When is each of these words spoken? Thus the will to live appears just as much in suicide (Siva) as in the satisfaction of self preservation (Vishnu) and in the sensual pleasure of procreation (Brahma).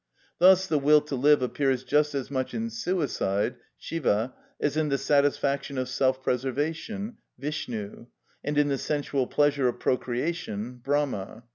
Thus 0.39 0.65
the 0.65 0.79
will 0.79 1.01
to 1.01 1.15
live 1.15 1.43
appears 1.43 1.83
just 1.83 2.15
as 2.15 2.31
much 2.31 2.55
in 2.55 2.71
suicide 2.71 3.57
(Siva) 3.77 4.33
as 4.59 4.75
in 4.75 4.89
the 4.89 4.97
satisfaction 4.97 5.77
of 5.77 5.87
self 5.87 6.23
preservation 6.23 7.17
(Vishnu) 7.37 8.07
and 8.43 8.57
in 8.57 8.69
the 8.69 8.79
sensual 8.79 9.27
pleasure 9.27 9.67
of 9.67 9.79
procreation 9.79 10.77
(Brahma). 10.77 11.43